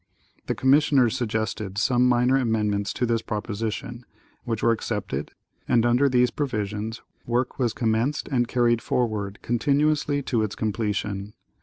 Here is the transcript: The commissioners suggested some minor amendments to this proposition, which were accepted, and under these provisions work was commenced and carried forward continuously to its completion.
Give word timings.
The 0.47 0.55
commissioners 0.55 1.15
suggested 1.15 1.77
some 1.77 2.07
minor 2.09 2.35
amendments 2.35 2.91
to 2.93 3.05
this 3.05 3.21
proposition, 3.21 4.03
which 4.45 4.63
were 4.63 4.71
accepted, 4.71 5.29
and 5.67 5.85
under 5.85 6.09
these 6.09 6.31
provisions 6.31 7.03
work 7.27 7.59
was 7.59 7.71
commenced 7.71 8.27
and 8.29 8.47
carried 8.47 8.81
forward 8.81 9.37
continuously 9.43 10.23
to 10.23 10.41
its 10.41 10.55
completion. 10.55 11.33